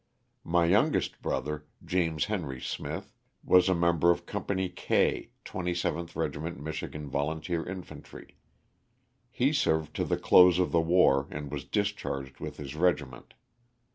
My 0.43 0.65
youngest 0.65 1.21
brother, 1.21 1.67
James 1.85 2.25
Henry 2.25 2.59
Smith, 2.59 3.13
was 3.43 3.69
a 3.69 3.75
member 3.75 4.09
of 4.09 4.25
Company 4.25 4.67
K, 4.67 5.29
27th 5.45 6.15
Regiment 6.15 6.59
Michigan 6.59 7.07
Volunteer 7.07 7.63
Infantry. 7.69 8.37
He 9.29 9.53
served 9.53 9.95
to 9.97 10.03
the 10.03 10.17
close 10.17 10.57
of 10.57 10.71
the 10.71 10.81
war 10.81 11.27
and 11.29 11.51
was 11.51 11.65
discharged 11.65 12.39
with 12.39 12.57
his 12.57 12.75
regiment. 12.75 13.35